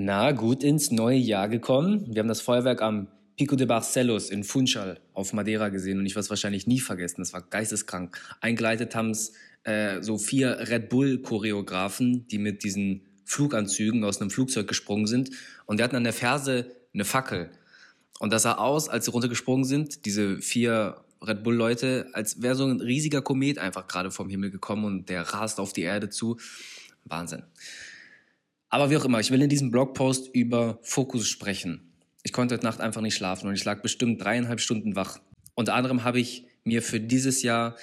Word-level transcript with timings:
Na, 0.00 0.30
gut 0.30 0.62
ins 0.62 0.92
neue 0.92 1.16
Jahr 1.16 1.48
gekommen. 1.48 2.06
Wir 2.06 2.20
haben 2.20 2.28
das 2.28 2.40
Feuerwerk 2.40 2.82
am 2.82 3.08
Pico 3.36 3.56
de 3.56 3.66
Barcelos 3.66 4.30
in 4.30 4.44
Funchal 4.44 5.00
auf 5.12 5.32
Madeira 5.32 5.70
gesehen 5.70 5.98
und 5.98 6.06
ich 6.06 6.12
werde 6.12 6.20
es 6.20 6.30
wahrscheinlich 6.30 6.68
nie 6.68 6.78
vergessen. 6.78 7.16
Das 7.18 7.32
war 7.32 7.42
geisteskrank. 7.42 8.16
Eingeleitet 8.40 8.94
haben 8.94 9.10
es 9.10 9.32
äh, 9.64 10.00
so 10.00 10.16
vier 10.16 10.68
Red 10.70 10.88
Bull-Choreografen, 10.88 12.28
die 12.28 12.38
mit 12.38 12.62
diesen 12.62 13.08
Fluganzügen 13.24 14.04
aus 14.04 14.20
einem 14.20 14.30
Flugzeug 14.30 14.68
gesprungen 14.68 15.08
sind 15.08 15.30
und 15.66 15.80
die 15.80 15.82
hatten 15.82 15.96
an 15.96 16.04
der 16.04 16.12
Ferse 16.12 16.76
eine 16.94 17.04
Fackel. 17.04 17.50
Und 18.20 18.32
das 18.32 18.44
sah 18.44 18.54
aus, 18.54 18.88
als 18.88 19.06
sie 19.06 19.10
runtergesprungen 19.10 19.64
sind, 19.64 20.04
diese 20.06 20.38
vier 20.38 21.00
Red 21.20 21.42
Bull-Leute, 21.42 22.08
als 22.12 22.40
wäre 22.40 22.54
so 22.54 22.66
ein 22.66 22.80
riesiger 22.80 23.20
Komet 23.20 23.58
einfach 23.58 23.88
gerade 23.88 24.12
vom 24.12 24.30
Himmel 24.30 24.52
gekommen 24.52 24.84
und 24.84 25.08
der 25.08 25.22
rast 25.22 25.58
auf 25.58 25.72
die 25.72 25.82
Erde 25.82 26.08
zu. 26.08 26.38
Wahnsinn. 27.04 27.42
Aber 28.70 28.90
wie 28.90 28.96
auch 28.96 29.04
immer, 29.04 29.20
ich 29.20 29.30
will 29.30 29.40
in 29.40 29.48
diesem 29.48 29.70
Blogpost 29.70 30.34
über 30.34 30.78
Fokus 30.82 31.26
sprechen. 31.26 31.92
Ich 32.22 32.32
konnte 32.32 32.54
heute 32.54 32.64
Nacht 32.64 32.80
einfach 32.80 33.00
nicht 33.00 33.14
schlafen 33.14 33.48
und 33.48 33.54
ich 33.54 33.64
lag 33.64 33.80
bestimmt 33.80 34.22
dreieinhalb 34.22 34.60
Stunden 34.60 34.96
wach. 34.96 35.20
Unter 35.54 35.74
anderem 35.74 36.04
habe 36.04 36.20
ich 36.20 36.46
mir 36.64 36.82
für 36.82 37.00
dieses 37.00 37.42
Jahr 37.42 37.76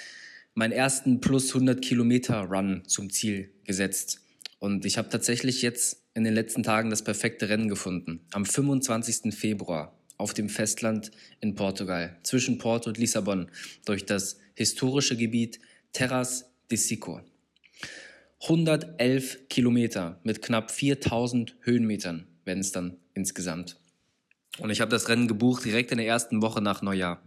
meinen 0.54 0.72
ersten 0.72 1.20
plus 1.20 1.48
100 1.48 1.82
Kilometer 1.82 2.40
Run 2.42 2.82
zum 2.86 3.10
Ziel 3.10 3.52
gesetzt. 3.64 4.22
Und 4.58 4.84
ich 4.86 4.96
habe 4.96 5.08
tatsächlich 5.08 5.62
jetzt 5.62 6.02
in 6.14 6.24
den 6.24 6.34
letzten 6.34 6.62
Tagen 6.62 6.88
das 6.88 7.02
perfekte 7.02 7.48
Rennen 7.48 7.68
gefunden. 7.68 8.20
Am 8.32 8.46
25. 8.46 9.34
Februar 9.34 9.98
auf 10.16 10.32
dem 10.32 10.48
Festland 10.48 11.10
in 11.40 11.54
Portugal, 11.54 12.16
zwischen 12.22 12.56
Porto 12.56 12.88
und 12.88 12.96
Lissabon, 12.96 13.50
durch 13.84 14.06
das 14.06 14.38
historische 14.54 15.16
Gebiet 15.16 15.60
Terras 15.92 16.50
de 16.70 16.78
Sico. 16.78 17.20
111 18.42 19.48
Kilometer 19.48 20.20
mit 20.22 20.42
knapp 20.42 20.70
4000 20.70 21.56
Höhenmetern 21.60 22.26
werden 22.44 22.60
es 22.60 22.72
dann 22.72 22.98
insgesamt. 23.14 23.76
Und 24.58 24.70
ich 24.70 24.80
habe 24.80 24.90
das 24.90 25.08
Rennen 25.08 25.28
gebucht 25.28 25.64
direkt 25.64 25.90
in 25.90 25.98
der 25.98 26.06
ersten 26.06 26.42
Woche 26.42 26.62
nach 26.62 26.82
Neujahr. 26.82 27.22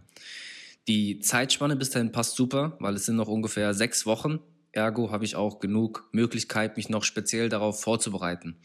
Die 0.88 1.20
Zeitspanne 1.20 1.76
bis 1.76 1.90
dahin 1.90 2.12
passt 2.12 2.36
super, 2.36 2.76
weil 2.80 2.94
es 2.94 3.06
sind 3.06 3.16
noch 3.16 3.28
ungefähr 3.28 3.74
sechs 3.74 4.06
Wochen. 4.06 4.40
Ergo 4.72 5.10
habe 5.10 5.24
ich 5.24 5.36
auch 5.36 5.58
genug 5.60 6.08
Möglichkeit, 6.12 6.76
mich 6.76 6.88
noch 6.88 7.04
speziell 7.04 7.48
darauf 7.48 7.80
vorzubereiten. 7.80 8.56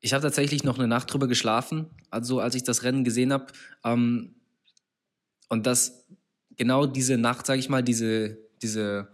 Ich 0.00 0.12
habe 0.12 0.22
tatsächlich 0.22 0.64
noch 0.64 0.78
eine 0.78 0.88
Nacht 0.88 1.12
drüber 1.12 1.28
geschlafen, 1.28 1.86
also 2.10 2.40
als 2.40 2.54
ich 2.54 2.64
das 2.64 2.82
Rennen 2.82 3.04
gesehen 3.04 3.32
habe. 3.32 3.46
Ähm, 3.84 4.34
und 5.48 5.66
das 5.66 6.06
genau 6.56 6.86
diese 6.86 7.18
Nacht, 7.18 7.46
sage 7.46 7.60
ich 7.60 7.68
mal, 7.68 7.82
diese, 7.82 8.38
diese 8.62 9.08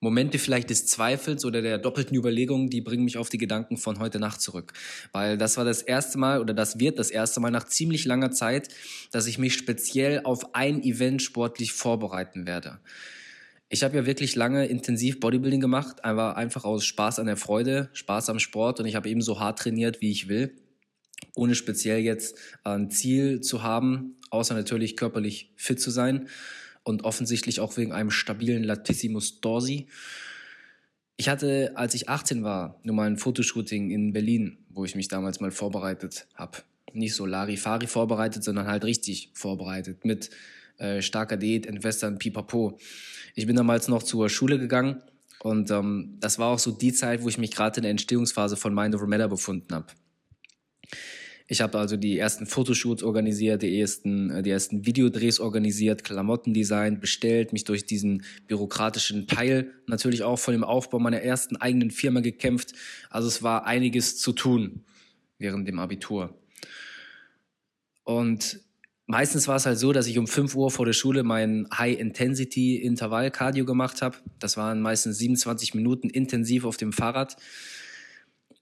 Momente 0.00 0.38
vielleicht 0.38 0.70
des 0.70 0.86
Zweifels 0.86 1.44
oder 1.44 1.60
der 1.60 1.78
doppelten 1.78 2.16
Überlegung, 2.16 2.70
die 2.70 2.80
bringen 2.80 3.04
mich 3.04 3.18
auf 3.18 3.30
die 3.30 3.38
Gedanken 3.38 3.76
von 3.76 3.98
heute 3.98 4.20
Nacht 4.20 4.40
zurück. 4.40 4.72
Weil 5.12 5.36
das 5.36 5.56
war 5.56 5.64
das 5.64 5.82
erste 5.82 6.18
Mal 6.18 6.40
oder 6.40 6.54
das 6.54 6.78
wird 6.78 6.98
das 6.98 7.10
erste 7.10 7.40
Mal 7.40 7.50
nach 7.50 7.64
ziemlich 7.64 8.04
langer 8.04 8.30
Zeit, 8.30 8.68
dass 9.10 9.26
ich 9.26 9.38
mich 9.38 9.54
speziell 9.54 10.20
auf 10.22 10.54
ein 10.54 10.82
Event 10.82 11.20
sportlich 11.22 11.72
vorbereiten 11.72 12.46
werde. 12.46 12.78
Ich 13.70 13.82
habe 13.82 13.96
ja 13.96 14.06
wirklich 14.06 14.36
lange 14.36 14.66
intensiv 14.66 15.20
Bodybuilding 15.20 15.60
gemacht, 15.60 16.04
aber 16.04 16.36
einfach 16.36 16.64
aus 16.64 16.86
Spaß 16.86 17.18
an 17.18 17.26
der 17.26 17.36
Freude, 17.36 17.90
Spaß 17.92 18.30
am 18.30 18.38
Sport 18.38 18.80
und 18.80 18.86
ich 18.86 18.94
habe 18.94 19.10
eben 19.10 19.20
so 19.20 19.40
hart 19.40 19.58
trainiert, 19.58 20.00
wie 20.00 20.12
ich 20.12 20.28
will, 20.28 20.54
ohne 21.34 21.54
speziell 21.54 21.98
jetzt 21.98 22.38
ein 22.62 22.90
Ziel 22.90 23.40
zu 23.40 23.64
haben, 23.64 24.16
außer 24.30 24.54
natürlich 24.54 24.96
körperlich 24.96 25.52
fit 25.56 25.80
zu 25.80 25.90
sein 25.90 26.28
und 26.88 27.04
offensichtlich 27.04 27.60
auch 27.60 27.76
wegen 27.76 27.92
einem 27.92 28.10
stabilen 28.10 28.64
Latissimus 28.64 29.40
dorsi. 29.40 29.88
Ich 31.18 31.28
hatte, 31.28 31.72
als 31.74 31.94
ich 31.94 32.08
18 32.08 32.42
war, 32.42 32.80
nur 32.82 32.96
mal 32.96 33.06
ein 33.06 33.18
Fotoshooting 33.18 33.90
in 33.90 34.14
Berlin, 34.14 34.56
wo 34.70 34.86
ich 34.86 34.94
mich 34.94 35.08
damals 35.08 35.38
mal 35.40 35.50
vorbereitet 35.50 36.26
habe. 36.34 36.58
Nicht 36.94 37.14
so 37.14 37.26
Larifari 37.26 37.86
vorbereitet, 37.86 38.42
sondern 38.42 38.66
halt 38.66 38.84
richtig 38.84 39.30
vorbereitet 39.34 40.06
mit 40.06 40.30
äh, 40.78 41.02
starker 41.02 41.36
Diät, 41.36 41.66
Entwässern, 41.66 42.18
Pipapo. 42.18 42.78
Ich 43.34 43.46
bin 43.46 43.56
damals 43.56 43.88
noch 43.88 44.02
zur 44.02 44.30
Schule 44.30 44.58
gegangen 44.58 45.02
und 45.40 45.70
ähm, 45.70 46.16
das 46.20 46.38
war 46.38 46.48
auch 46.48 46.58
so 46.58 46.70
die 46.70 46.94
Zeit, 46.94 47.22
wo 47.22 47.28
ich 47.28 47.36
mich 47.36 47.50
gerade 47.50 47.76
in 47.78 47.82
der 47.82 47.90
Entstehungsphase 47.90 48.56
von 48.56 48.74
Mind 48.74 48.94
Over 48.94 49.06
Matter 49.06 49.28
befunden 49.28 49.74
habe. 49.74 49.88
Ich 51.50 51.62
habe 51.62 51.78
also 51.78 51.96
die 51.96 52.18
ersten 52.18 52.44
Fotoshoots 52.44 53.02
organisiert, 53.02 53.62
die 53.62 53.80
ersten, 53.80 54.30
äh, 54.30 54.42
die 54.42 54.50
ersten 54.50 54.84
Videodrehs 54.84 55.40
organisiert, 55.40 56.04
Klamottendesign 56.04 57.00
bestellt, 57.00 57.54
mich 57.54 57.64
durch 57.64 57.86
diesen 57.86 58.22
bürokratischen 58.46 59.26
Teil 59.26 59.72
natürlich 59.86 60.22
auch 60.22 60.38
von 60.38 60.52
dem 60.52 60.62
Aufbau 60.62 60.98
meiner 60.98 61.22
ersten 61.22 61.56
eigenen 61.56 61.90
Firma 61.90 62.20
gekämpft. 62.20 62.74
Also 63.08 63.28
es 63.28 63.42
war 63.42 63.66
einiges 63.66 64.18
zu 64.18 64.32
tun 64.32 64.84
während 65.38 65.66
dem 65.66 65.78
Abitur. 65.78 66.38
Und 68.04 68.60
meistens 69.06 69.48
war 69.48 69.56
es 69.56 69.64
halt 69.64 69.78
so, 69.78 69.92
dass 69.92 70.06
ich 70.06 70.18
um 70.18 70.26
5 70.26 70.54
Uhr 70.54 70.70
vor 70.70 70.84
der 70.84 70.92
Schule 70.92 71.22
mein 71.22 71.66
High-Intensity-Intervall-Cardio 71.72 73.64
gemacht 73.64 74.02
habe. 74.02 74.18
Das 74.38 74.58
waren 74.58 74.82
meistens 74.82 75.16
27 75.16 75.74
Minuten 75.74 76.10
intensiv 76.10 76.66
auf 76.66 76.76
dem 76.76 76.92
Fahrrad. 76.92 77.36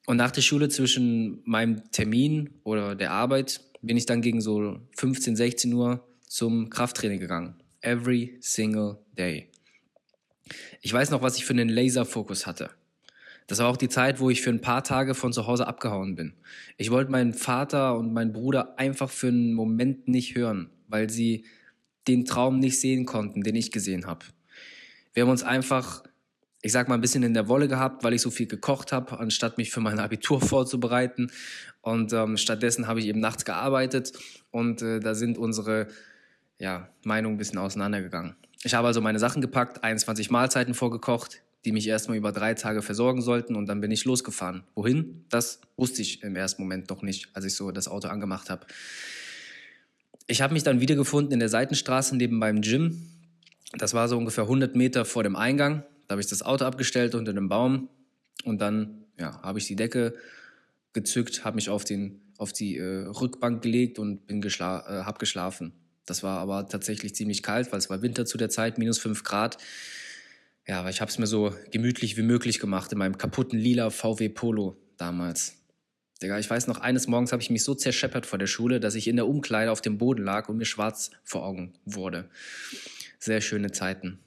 Und 0.07 0.17
nach 0.17 0.31
der 0.31 0.41
Schule 0.41 0.69
zwischen 0.69 1.43
meinem 1.45 1.91
Termin 1.91 2.51
oder 2.63 2.95
der 2.95 3.11
Arbeit 3.11 3.61
bin 3.83 3.97
ich 3.97 4.07
dann 4.07 4.23
gegen 4.23 4.41
so 4.41 4.81
15, 4.97 5.37
16 5.37 5.73
Uhr 5.73 6.07
zum 6.23 6.71
Krafttraining 6.71 7.19
gegangen. 7.19 7.57
Every 7.81 8.39
single 8.41 8.99
day. 9.19 9.51
Ich 10.81 10.93
weiß 10.93 11.11
noch, 11.11 11.23
was 11.23 11.37
ich 11.37 11.45
für 11.45 11.53
einen 11.53 11.69
Laserfokus 11.69 12.47
hatte. 12.47 12.71
Das 13.49 13.59
war 13.59 13.69
auch 13.69 13.77
die 13.77 13.89
Zeit, 13.89 14.21
wo 14.21 14.31
ich 14.31 14.43
für 14.43 14.51
ein 14.51 14.61
paar 14.61 14.85
Tage 14.85 15.15
von 15.15 15.33
zu 15.33 15.47
Hause 15.47 15.67
abgehauen 15.67 16.15
bin. 16.15 16.35
Ich 16.77 16.91
wollte 16.91 17.11
meinen 17.11 17.35
Vater 17.35 17.97
und 17.97 18.13
meinen 18.13 18.33
Bruder 18.33 18.79
einfach 18.79 19.11
für 19.11 19.29
einen 19.29 19.55
Moment 19.55 20.09
nicht 20.09 20.37
hören, 20.37 20.71
weil 20.89 21.11
sie 21.11 21.45
den 22.07 22.25
Traum 22.25 22.61
nicht 22.61 22.81
sehen 22.81 23.07
konnten, 23.07 23.43
den 23.43 23.57
ich 23.57 23.73
gesehen 23.73 24.07
habe. 24.07 24.25
Wir 25.15 25.25
haben 25.25 25.31
uns 25.31 25.43
einfach 25.43 26.05
ich 26.67 26.73
sag 26.73 26.89
mal, 26.89 26.97
ein 26.97 27.01
bisschen 27.01 27.23
in 27.23 27.33
der 27.33 27.47
Wolle 27.47 27.69
gehabt, 27.69 28.03
weil 28.03 28.13
ich 28.13 28.21
so 28.21 28.29
viel 28.29 28.49
gekocht 28.49 28.91
habe, 28.91 29.21
anstatt 29.21 29.57
mich 29.57 29.71
für 29.71 29.81
mein 29.81 30.01
Abitur 30.01 30.41
vorzubereiten. 30.43 31.31
Und 31.81 32.13
ähm, 32.13 32.37
stattdessen 32.37 32.89
habe 32.89 32.99
ich 32.99 33.07
eben 33.07 33.21
nachts 33.21 33.45
gearbeitet 33.45 34.13
und 34.51 34.83
äh, 34.83 34.99
da 34.99 35.15
sind 35.15 35.39
unsere 35.39 35.87
ja, 36.59 36.89
Meinungen 37.05 37.37
ein 37.37 37.39
bisschen 37.39 37.59
auseinandergegangen. 37.59 38.35
Ich 38.65 38.75
habe 38.75 38.89
also 38.89 39.01
meine 39.01 39.21
Sachen 39.21 39.41
gepackt, 39.41 39.85
21 39.85 40.29
Mahlzeiten 40.31 40.75
vorgekocht, 40.75 41.41
die 41.65 41.71
mich 41.71 41.87
erstmal 41.87 42.17
über 42.17 42.33
drei 42.33 42.55
Tage 42.55 42.83
versorgen 42.83 43.23
sollten 43.23 43.55
und 43.55 43.67
dann 43.67 43.81
bin 43.81 43.93
ich 43.93 44.05
losgefahren. 44.05 44.65
Wohin? 44.75 45.25
Das 45.29 45.61
wusste 45.77 46.03
ich 46.03 46.25
im 46.25 46.35
ersten 46.35 46.63
Moment 46.63 46.91
noch 46.91 47.03
nicht, 47.03 47.29
als 47.35 47.45
ich 47.45 47.55
so 47.55 47.71
das 47.71 47.87
Auto 47.87 48.09
angemacht 48.09 48.51
habe. 48.51 48.67
Ich 50.27 50.43
habe 50.43 50.53
mich 50.53 50.65
dann 50.65 50.81
wiedergefunden 50.81 51.33
in 51.33 51.39
der 51.39 51.49
Seitenstraße 51.49 52.17
neben 52.17 52.39
meinem 52.39 52.61
Gym. 52.61 53.09
Das 53.79 53.95
war 53.95 54.09
so 54.09 54.19
ungefähr 54.19 54.45
100 54.45 54.75
Meter 54.75 55.05
vor 55.05 55.23
dem 55.23 55.37
Eingang. 55.37 55.85
Da 56.07 56.13
habe 56.13 56.21
ich 56.21 56.29
das 56.29 56.43
Auto 56.43 56.65
abgestellt 56.65 57.15
unter 57.15 57.33
dem 57.33 57.49
Baum 57.49 57.89
und 58.45 58.61
dann 58.61 59.05
ja, 59.19 59.41
habe 59.43 59.59
ich 59.59 59.67
die 59.67 59.77
Decke 59.77 60.15
gezückt, 60.93 61.45
habe 61.45 61.57
mich 61.57 61.69
auf, 61.69 61.85
den, 61.85 62.21
auf 62.39 62.53
die 62.53 62.79
äh, 62.79 63.07
Rückbank 63.07 63.63
gelegt 63.63 63.99
und 63.99 64.27
bin 64.27 64.41
geschla 64.41 64.81
äh, 64.81 65.05
habe 65.05 65.19
geschlafen. 65.19 65.73
Das 66.07 66.23
war 66.23 66.39
aber 66.39 66.69
tatsächlich 66.69 67.15
ziemlich 67.15 67.43
kalt, 67.43 67.73
weil 67.73 67.79
es 67.79 67.91
war 67.91 68.03
Winter 68.03 68.25
zu 68.25 68.39
der 68.39 68.49
Zeit, 68.49 68.79
minus 68.79 68.99
fünf 68.99 69.25
Grad. 69.25 69.59
Ja, 70.67 70.81
aber 70.81 70.91
ich 70.91 71.01
habe 71.01 71.11
es 71.11 71.19
mir 71.19 71.27
so 71.27 71.55
gemütlich 71.71 72.17
wie 72.17 72.23
möglich 72.23 72.59
gemacht 72.59 72.93
in 72.93 72.99
meinem 72.99 73.19
kaputten 73.19 73.59
lila 73.59 73.91
VW 73.91 74.29
Polo 74.29 74.77
damals. 74.97 75.57
Digga, 76.23 76.39
ich 76.39 76.49
weiß 76.49 76.67
noch, 76.67 76.79
eines 76.79 77.09
Morgens 77.09 77.33
habe 77.33 77.43
ich 77.43 77.51
mich 77.51 77.63
so 77.63 77.75
zerscheppert 77.75 78.25
vor 78.25 78.39
der 78.39 78.47
Schule, 78.47 78.81
dass 78.81 78.95
ich 78.95 79.07
in 79.07 79.17
der 79.17 79.27
Umkleide 79.27 79.71
auf 79.71 79.83
dem 79.83 79.99
Boden 79.99 80.25
lag 80.25 80.49
und 80.49 80.57
mir 80.57 80.65
schwarz 80.65 81.11
vor 81.25 81.45
Augen 81.45 81.75
wurde. 81.85 82.31
Sehr 83.19 83.41
schöne 83.41 83.71
Zeiten. 83.71 84.19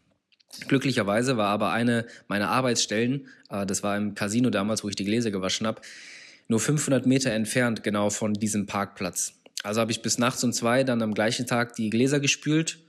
Glücklicherweise 0.67 1.37
war 1.37 1.49
aber 1.49 1.71
eine 1.71 2.05
meiner 2.27 2.49
Arbeitsstellen, 2.49 3.27
äh, 3.49 3.65
das 3.65 3.83
war 3.83 3.97
im 3.97 4.15
Casino 4.15 4.49
damals, 4.49 4.83
wo 4.83 4.89
ich 4.89 4.95
die 4.95 5.05
Gläser 5.05 5.31
gewaschen 5.31 5.67
habe, 5.67 5.81
nur 6.47 6.59
500 6.59 7.05
Meter 7.05 7.31
entfernt 7.31 7.83
genau 7.83 8.09
von 8.09 8.33
diesem 8.33 8.65
Parkplatz. 8.65 9.33
Also 9.63 9.81
habe 9.81 9.91
ich 9.91 10.01
bis 10.01 10.17
nachts 10.17 10.43
um 10.43 10.53
zwei 10.53 10.83
dann 10.83 11.01
am 11.01 11.13
gleichen 11.13 11.45
Tag 11.45 11.75
die 11.75 11.89
Gläser 11.89 12.19
gespült. 12.19 12.79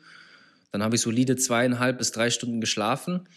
Dann 0.73 0.83
habe 0.83 0.95
ich 0.95 1.03
solide 1.03 1.37
zweieinhalb 1.37 1.99
bis 1.99 2.13
drei 2.13 2.31
Stunden 2.31 2.61
geschlafen. 2.61 3.29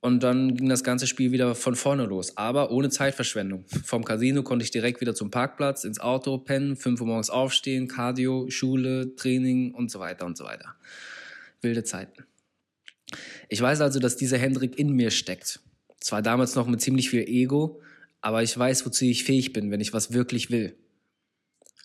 Und 0.00 0.24
dann 0.24 0.56
ging 0.56 0.68
das 0.68 0.82
ganze 0.82 1.06
Spiel 1.06 1.30
wieder 1.30 1.54
von 1.54 1.76
vorne 1.76 2.06
los, 2.06 2.36
aber 2.36 2.72
ohne 2.72 2.90
Zeitverschwendung. 2.90 3.64
Vom 3.84 4.04
Casino 4.04 4.42
konnte 4.42 4.64
ich 4.64 4.72
direkt 4.72 5.00
wieder 5.00 5.14
zum 5.14 5.30
Parkplatz, 5.30 5.84
ins 5.84 6.00
Auto 6.00 6.38
pennen, 6.38 6.74
fünf 6.74 7.00
Uhr 7.00 7.06
morgens 7.06 7.30
aufstehen, 7.30 7.86
Cardio, 7.86 8.50
Schule, 8.50 9.14
Training 9.14 9.72
und 9.72 9.92
so 9.92 10.00
weiter 10.00 10.26
und 10.26 10.36
so 10.36 10.42
weiter. 10.42 10.74
Wilde 11.60 11.84
Zeiten. 11.84 12.24
Ich 13.48 13.60
weiß 13.60 13.80
also, 13.80 13.98
dass 13.98 14.16
dieser 14.16 14.38
Hendrik 14.38 14.78
in 14.78 14.92
mir 14.92 15.10
steckt. 15.10 15.60
Zwar 16.00 16.22
damals 16.22 16.54
noch 16.54 16.66
mit 16.66 16.80
ziemlich 16.80 17.10
viel 17.10 17.28
Ego, 17.28 17.80
aber 18.20 18.42
ich 18.42 18.56
weiß, 18.56 18.86
wozu 18.86 19.04
ich 19.04 19.24
fähig 19.24 19.52
bin, 19.52 19.70
wenn 19.70 19.80
ich 19.80 19.92
was 19.92 20.12
wirklich 20.12 20.50
will. 20.50 20.76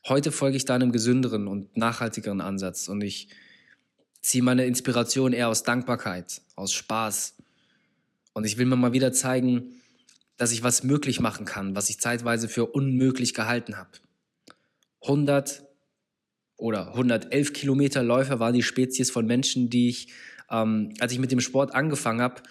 Heute 0.07 0.31
folge 0.31 0.57
ich 0.57 0.65
da 0.65 0.75
einem 0.75 0.91
gesünderen 0.91 1.47
und 1.47 1.75
nachhaltigeren 1.75 2.41
Ansatz 2.41 2.87
und 2.87 3.01
ich 3.01 3.29
ziehe 4.21 4.43
meine 4.43 4.65
Inspiration 4.65 5.33
eher 5.33 5.49
aus 5.49 5.63
Dankbarkeit, 5.63 6.41
aus 6.55 6.73
Spaß. 6.73 7.35
Und 8.33 8.45
ich 8.45 8.57
will 8.57 8.65
mir 8.65 8.75
mal 8.75 8.93
wieder 8.93 9.11
zeigen, 9.13 9.81
dass 10.37 10.51
ich 10.51 10.63
was 10.63 10.83
möglich 10.83 11.19
machen 11.19 11.45
kann, 11.45 11.75
was 11.75 11.89
ich 11.89 11.99
zeitweise 11.99 12.47
für 12.47 12.67
unmöglich 12.67 13.33
gehalten 13.33 13.77
habe. 13.77 13.89
100 15.01 15.63
oder 16.57 16.89
111 16.89 17.53
Kilometer 17.53 18.03
Läufer 18.03 18.39
waren 18.39 18.53
die 18.53 18.63
Spezies 18.63 19.11
von 19.11 19.25
Menschen, 19.25 19.69
die 19.69 19.89
ich, 19.89 20.07
ähm, 20.49 20.93
als 20.99 21.11
ich 21.11 21.19
mit 21.19 21.31
dem 21.31 21.39
Sport 21.39 21.73
angefangen 21.73 22.21
habe, 22.21 22.41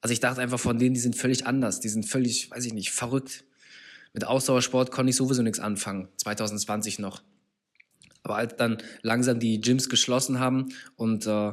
also 0.00 0.12
ich 0.12 0.20
dachte 0.20 0.40
einfach 0.40 0.60
von 0.60 0.78
denen, 0.78 0.94
die 0.94 1.00
sind 1.00 1.16
völlig 1.16 1.46
anders, 1.46 1.80
die 1.80 1.88
sind 1.88 2.04
völlig, 2.04 2.50
weiß 2.50 2.64
ich 2.66 2.74
nicht, 2.74 2.90
verrückt. 2.90 3.44
Mit 4.12 4.26
Ausdauersport 4.26 4.90
konnte 4.90 5.10
ich 5.10 5.16
sowieso 5.16 5.42
nichts 5.42 5.60
anfangen, 5.60 6.08
2020 6.18 6.98
noch. 6.98 7.22
Aber 8.22 8.36
als 8.36 8.56
dann 8.56 8.78
langsam 9.02 9.38
die 9.38 9.60
Gyms 9.60 9.88
geschlossen 9.88 10.40
haben 10.40 10.68
und 10.96 11.26
äh, 11.26 11.52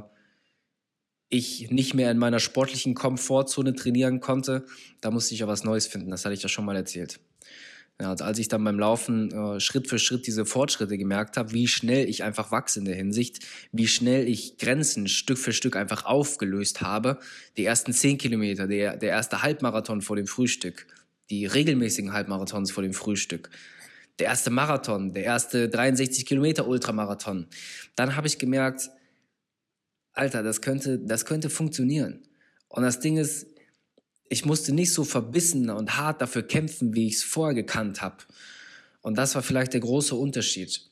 ich 1.29 1.71
nicht 1.71 1.93
mehr 1.93 2.11
in 2.11 2.17
meiner 2.17 2.39
sportlichen 2.39 2.93
Komfortzone 2.93 3.73
trainieren 3.73 4.19
konnte, 4.19 4.65
da 4.99 5.11
musste 5.11 5.33
ich 5.33 5.39
ja 5.39 5.47
was 5.47 5.63
Neues 5.63 5.87
finden. 5.87 6.11
Das 6.11 6.25
hatte 6.25 6.33
ich 6.33 6.43
ja 6.43 6.49
schon 6.49 6.65
mal 6.65 6.75
erzählt. 6.75 7.19
Ja, 8.01 8.09
also 8.09 8.23
als 8.23 8.39
ich 8.39 8.47
dann 8.47 8.63
beim 8.63 8.79
Laufen 8.79 9.31
äh, 9.31 9.59
Schritt 9.59 9.87
für 9.87 9.99
Schritt 9.99 10.25
diese 10.25 10.43
Fortschritte 10.43 10.97
gemerkt 10.97 11.37
habe, 11.37 11.53
wie 11.53 11.67
schnell 11.67 12.09
ich 12.09 12.23
einfach 12.23 12.51
wachse 12.51 12.79
in 12.79 12.85
der 12.85 12.95
Hinsicht, 12.95 13.45
wie 13.71 13.87
schnell 13.87 14.27
ich 14.27 14.57
Grenzen 14.57 15.07
Stück 15.07 15.37
für 15.37 15.53
Stück 15.53 15.75
einfach 15.75 16.05
aufgelöst 16.05 16.81
habe. 16.81 17.19
Die 17.57 17.65
ersten 17.65 17.93
zehn 17.93 18.17
Kilometer, 18.17 18.65
der, 18.65 18.97
der 18.97 19.09
erste 19.09 19.43
Halbmarathon 19.43 20.01
vor 20.01 20.15
dem 20.15 20.25
Frühstück, 20.25 20.87
die 21.29 21.45
regelmäßigen 21.45 22.11
Halbmarathons 22.11 22.71
vor 22.71 22.81
dem 22.81 22.93
Frühstück, 22.93 23.51
der 24.17 24.29
erste 24.29 24.49
Marathon, 24.49 25.13
der 25.13 25.25
erste 25.25 25.69
63 25.69 26.25
Kilometer 26.25 26.67
Ultramarathon. 26.67 27.45
Dann 27.95 28.15
habe 28.15 28.25
ich 28.25 28.39
gemerkt, 28.39 28.89
Alter, 30.13 30.41
das 30.41 30.61
könnte, 30.61 30.97
das 30.97 31.25
könnte 31.25 31.51
funktionieren. 31.51 32.23
Und 32.67 32.81
das 32.81 32.99
Ding 32.99 33.17
ist, 33.17 33.45
ich 34.31 34.45
musste 34.45 34.71
nicht 34.71 34.93
so 34.93 35.03
verbissen 35.03 35.69
und 35.69 35.97
hart 35.97 36.21
dafür 36.21 36.43
kämpfen, 36.43 36.95
wie 36.95 37.07
ich 37.07 37.15
es 37.15 37.23
vorher 37.23 37.53
gekannt 37.53 38.01
habe. 38.01 38.15
Und 39.01 39.17
das 39.17 39.35
war 39.35 39.43
vielleicht 39.43 39.73
der 39.73 39.81
große 39.81 40.15
Unterschied. 40.15 40.89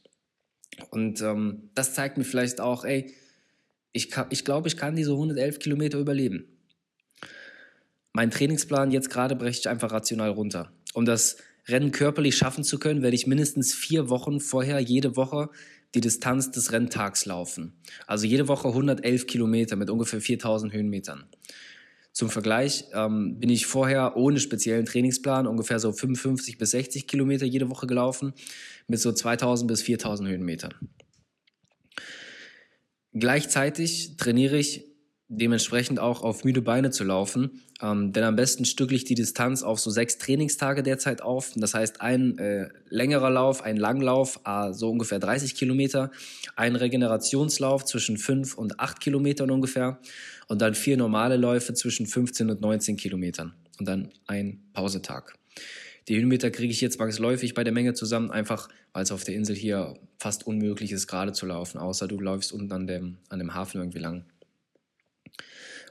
Und 0.89 1.21
ähm, 1.21 1.69
das 1.73 1.93
zeigt 1.93 2.17
mir 2.17 2.25
vielleicht 2.25 2.59
auch, 2.59 2.83
ey, 2.83 3.15
ich, 3.93 4.13
ich 4.29 4.43
glaube, 4.43 4.67
ich 4.67 4.75
kann 4.75 4.97
diese 4.97 5.11
111 5.11 5.59
Kilometer 5.59 5.99
überleben. 5.99 6.49
Mein 8.11 8.29
Trainingsplan 8.29 8.91
jetzt 8.91 9.09
gerade 9.09 9.37
breche 9.37 9.61
ich 9.61 9.69
einfach 9.69 9.93
rational 9.93 10.31
runter. 10.31 10.73
Um 10.93 11.05
das 11.05 11.37
Rennen 11.65 11.93
körperlich 11.93 12.35
schaffen 12.35 12.65
zu 12.65 12.77
können, 12.77 13.03
werde 13.03 13.15
ich 13.15 13.25
mindestens 13.25 13.73
vier 13.73 14.09
Wochen 14.09 14.41
vorher 14.41 14.81
jede 14.81 15.15
Woche 15.15 15.49
die 15.95 16.01
Distanz 16.01 16.51
des 16.51 16.73
Renntags 16.73 17.25
laufen. 17.25 17.79
Also 18.05 18.27
jede 18.27 18.49
Woche 18.49 18.67
111 18.67 19.27
Kilometer 19.27 19.77
mit 19.77 19.89
ungefähr 19.89 20.19
4000 20.19 20.73
Höhenmetern. 20.73 21.29
Zum 22.19 22.29
Vergleich 22.29 22.83
ähm, 22.91 23.39
bin 23.39 23.49
ich 23.49 23.65
vorher 23.65 24.17
ohne 24.17 24.41
speziellen 24.41 24.85
Trainingsplan 24.85 25.47
ungefähr 25.47 25.79
so 25.79 25.93
55 25.93 26.57
bis 26.57 26.71
60 26.71 27.07
Kilometer 27.07 27.45
jede 27.45 27.69
Woche 27.69 27.87
gelaufen 27.87 28.33
mit 28.89 28.99
so 28.99 29.13
2000 29.13 29.69
bis 29.69 29.83
4000 29.83 30.27
Höhenmetern. 30.27 30.73
Gleichzeitig 33.13 34.17
trainiere 34.17 34.57
ich 34.57 34.88
dementsprechend 35.29 35.99
auch 35.99 36.23
auf 36.23 36.43
müde 36.43 36.61
Beine 36.61 36.89
zu 36.89 37.03
laufen. 37.03 37.61
Ähm, 37.81 38.11
denn 38.11 38.23
am 38.23 38.35
besten 38.35 38.65
stückle 38.65 38.97
ich 38.97 39.05
die 39.05 39.13
Distanz 39.13 39.61
auf 39.61 39.79
so 39.79 39.91
sechs 39.91 40.17
Trainingstage 40.17 40.81
derzeit 40.81 41.21
auf. 41.21 41.53
Das 41.55 41.75
heißt, 41.75 42.01
ein 42.01 42.37
äh, 42.39 42.69
längerer 42.89 43.29
Lauf, 43.29 43.61
ein 43.61 43.77
Langlauf, 43.77 44.41
äh, 44.43 44.73
so 44.73 44.89
ungefähr 44.89 45.19
30 45.19 45.53
Kilometer, 45.55 46.11
ein 46.55 46.75
Regenerationslauf 46.75 47.85
zwischen 47.85 48.17
fünf 48.17 48.55
und 48.55 48.79
acht 48.79 48.99
Kilometern 48.99 49.51
ungefähr 49.51 49.99
und 50.47 50.61
dann 50.61 50.73
vier 50.73 50.97
normale 50.97 51.37
Läufe 51.37 51.75
zwischen 51.75 52.07
15 52.07 52.49
und 52.49 52.59
19 52.61 52.97
Kilometern 52.97 53.53
und 53.77 53.87
dann 53.87 54.11
ein 54.25 54.63
Pausetag. 54.73 55.35
Die 56.07 56.17
Höhenmeter 56.17 56.49
kriege 56.49 56.71
ich 56.71 56.81
jetzt 56.81 56.97
zwangsläufig 56.97 57.53
bei 57.53 57.63
der 57.63 57.71
Menge 57.71 57.93
zusammen, 57.93 58.31
einfach 58.31 58.67
weil 58.93 59.03
es 59.03 59.11
auf 59.11 59.23
der 59.23 59.35
Insel 59.35 59.55
hier 59.55 59.93
fast 60.17 60.47
unmöglich 60.47 60.91
ist, 60.91 61.05
gerade 61.05 61.33
zu 61.33 61.45
laufen, 61.45 61.77
außer 61.77 62.07
du 62.07 62.19
läufst 62.19 62.51
unten 62.51 62.73
an 62.73 62.87
dem, 62.87 63.17
an 63.29 63.37
dem 63.37 63.53
Hafen 63.53 63.77
irgendwie 63.77 63.99
lang. 63.99 64.25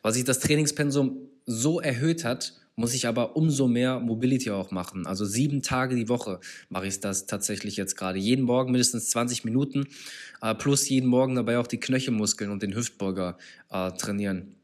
Was 0.03 0.15
sich 0.15 0.25
das 0.25 0.41
Trainingspensum 0.41 1.29
so 1.47 1.81
erhöht 1.81 2.25
hat, 2.25 2.55
muss 2.79 2.95
ich 2.95 3.09
aber 3.09 3.37
umso 3.37 3.67
mehr 3.67 3.99
Mobility 3.99 4.51
auch 4.51 4.71
machen. 4.71 5.05
Also 5.05 5.25
sieben 5.25 5.63
Tage 5.63 5.97
die 5.97 6.09
Woche 6.09 6.39
mache 6.69 6.87
ich 6.87 7.01
das 7.01 7.27
tatsächlich 7.27 7.77
jetzt 7.77 7.97
gerade. 7.97 8.21
Jeden 8.21 8.45
Morgen 8.45 8.71
mindestens 8.71 9.11
20 9.11 9.45
Minuten, 9.45 9.89
äh, 10.43 10.55
plus 10.55 10.89
jeden 10.89 11.09
Morgen 11.09 11.35
dabei 11.35 11.59
auch 11.59 11.67
die 11.67 11.81
Knöchelmuskeln 11.81 12.53
und 12.53 12.63
den 12.63 12.77
Hüftbeuger 12.77 13.37
äh, 13.71 13.91
trainieren. 13.93 14.55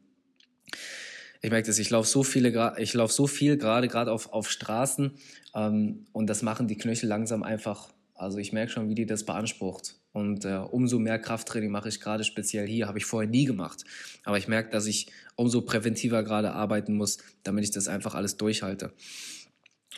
Ich 1.42 1.50
merke 1.50 1.66
das, 1.66 1.80
ich 1.80 1.90
laufe 1.90 2.08
so 2.08 2.22
viele, 2.22 2.74
ich 2.78 2.94
laufe 2.94 3.12
so 3.12 3.26
viel 3.26 3.56
gerade 3.56 3.88
gerade 3.88 4.12
auf, 4.12 4.32
auf 4.32 4.48
Straßen 4.48 5.12
ähm, 5.56 6.06
und 6.12 6.28
das 6.30 6.42
machen 6.42 6.68
die 6.68 6.78
Knöchel 6.78 7.08
langsam 7.08 7.42
einfach. 7.42 7.88
Also 8.14 8.38
ich 8.38 8.52
merke 8.52 8.72
schon, 8.72 8.88
wie 8.88 8.94
die 8.94 9.06
das 9.06 9.24
beansprucht. 9.24 9.96
Und 10.12 10.44
äh, 10.44 10.56
umso 10.56 11.00
mehr 11.00 11.18
Krafttraining 11.18 11.70
mache 11.70 11.88
ich 11.88 12.00
gerade 12.00 12.22
speziell 12.22 12.68
hier, 12.68 12.86
habe 12.86 12.98
ich 12.98 13.06
vorher 13.06 13.28
nie 13.28 13.44
gemacht. 13.44 13.84
Aber 14.22 14.38
ich 14.38 14.46
merke, 14.46 14.70
dass 14.70 14.86
ich 14.86 15.08
umso 15.34 15.62
präventiver 15.62 16.22
gerade 16.22 16.52
arbeiten 16.52 16.94
muss, 16.94 17.18
damit 17.42 17.64
ich 17.64 17.72
das 17.72 17.88
einfach 17.88 18.14
alles 18.14 18.36
durchhalte. 18.36 18.92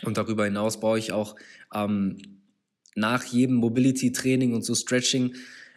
Und 0.02 0.16
darüber 0.16 0.46
hinaus 0.46 0.80
baue 0.80 0.98
ich 0.98 1.12
auch 1.12 1.36
ähm, 1.74 2.16
nach 2.94 3.24
jedem 3.24 3.56
Mobility-Training 3.56 4.54
und 4.54 4.64
so 4.64 4.74
Stretching 4.74 5.34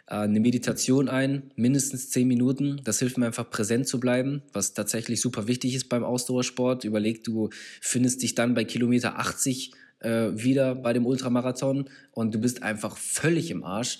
äh, 0.07 0.15
eine 0.15 0.39
Meditation 0.39 1.09
ein, 1.09 1.51
mindestens 1.55 2.09
zehn 2.09 2.27
Minuten. 2.27 2.81
Das 2.83 2.99
hilft 2.99 3.17
mir 3.17 3.27
einfach 3.27 3.49
präsent 3.49 3.87
zu 3.87 3.99
bleiben, 3.99 4.41
was 4.53 4.73
tatsächlich 4.73 5.19
super 5.19 5.47
wichtig 5.47 5.75
ist 5.75 5.89
beim 5.89 6.03
Ausdauersport. 6.05 6.85
Überleg, 6.85 7.23
du 7.23 7.49
findest 7.81 8.23
dich 8.23 8.35
dann 8.35 8.53
bei 8.53 8.63
Kilometer 8.63 9.19
80 9.19 9.71
äh, 9.99 10.29
wieder 10.33 10.75
bei 10.75 10.93
dem 10.93 11.05
Ultramarathon 11.05 11.89
und 12.11 12.33
du 12.33 12.39
bist 12.39 12.63
einfach 12.63 12.97
völlig 12.97 13.51
im 13.51 13.63
Arsch 13.63 13.99